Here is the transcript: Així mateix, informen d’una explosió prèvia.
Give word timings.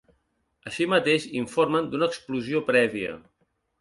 Així 0.69 0.87
mateix, 0.93 1.27
informen 1.41 1.91
d’una 1.91 2.07
explosió 2.13 2.63
prèvia. 2.71 3.13